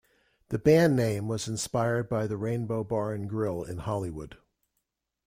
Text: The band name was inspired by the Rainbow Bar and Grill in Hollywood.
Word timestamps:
The 0.49 0.57
band 0.57 0.95
name 0.95 1.27
was 1.27 1.47
inspired 1.47 2.09
by 2.09 2.25
the 2.25 2.35
Rainbow 2.35 2.83
Bar 2.83 3.13
and 3.13 3.29
Grill 3.29 3.61
in 3.61 3.77
Hollywood. 3.77 4.35